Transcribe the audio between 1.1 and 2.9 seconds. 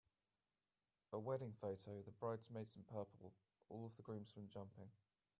A wedding photo, the bridesmaids in